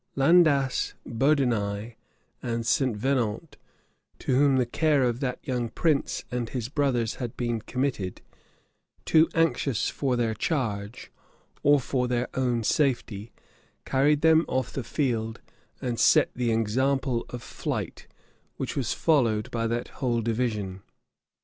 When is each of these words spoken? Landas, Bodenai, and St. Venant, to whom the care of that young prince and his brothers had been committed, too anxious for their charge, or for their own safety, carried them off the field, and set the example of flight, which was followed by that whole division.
Landas, 0.17 0.95
Bodenai, 1.07 1.93
and 2.41 2.65
St. 2.65 2.97
Venant, 2.97 3.55
to 4.17 4.35
whom 4.35 4.55
the 4.55 4.65
care 4.65 5.03
of 5.03 5.19
that 5.19 5.37
young 5.47 5.69
prince 5.69 6.25
and 6.31 6.49
his 6.49 6.69
brothers 6.69 7.17
had 7.21 7.37
been 7.37 7.61
committed, 7.61 8.23
too 9.05 9.29
anxious 9.35 9.89
for 9.89 10.15
their 10.15 10.33
charge, 10.33 11.11
or 11.61 11.79
for 11.79 12.07
their 12.07 12.27
own 12.33 12.63
safety, 12.63 13.31
carried 13.85 14.21
them 14.21 14.43
off 14.47 14.73
the 14.73 14.83
field, 14.83 15.39
and 15.83 15.99
set 15.99 16.31
the 16.33 16.51
example 16.51 17.23
of 17.29 17.43
flight, 17.43 18.07
which 18.57 18.75
was 18.75 18.93
followed 18.95 19.51
by 19.51 19.67
that 19.67 19.89
whole 19.99 20.21
division. 20.21 20.81